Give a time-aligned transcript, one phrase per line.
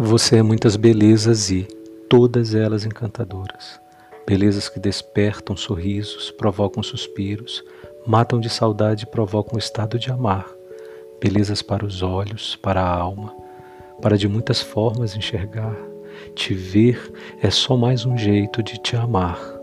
[0.00, 1.66] Você é muitas belezas e
[2.08, 3.80] todas elas encantadoras.
[4.24, 7.64] Belezas que despertam sorrisos, provocam suspiros,
[8.06, 10.46] matam de saudade e provocam o estado de amar.
[11.20, 13.34] Belezas para os olhos, para a alma,
[14.00, 15.76] para de muitas formas enxergar.
[16.32, 19.57] Te ver é só mais um jeito de te amar.